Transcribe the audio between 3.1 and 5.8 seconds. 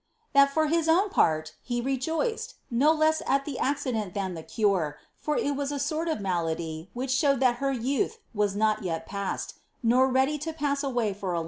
at the accident than the core, for il wa ^ a